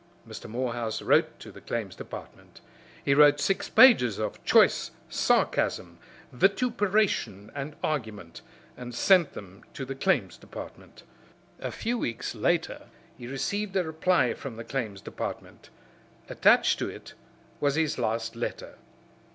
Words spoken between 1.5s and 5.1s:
the Claims Department. He wrote six pages of choice